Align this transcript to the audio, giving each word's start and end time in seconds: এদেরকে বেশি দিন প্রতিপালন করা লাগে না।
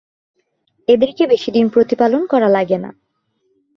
এদেরকে 0.87 1.23
বেশি 1.27 1.49
দিন 1.51 1.65
প্রতিপালন 1.69 2.21
করা 2.27 2.49
লাগে 2.49 2.77
না। 2.77 2.89